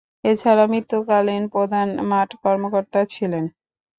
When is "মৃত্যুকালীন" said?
0.67-1.43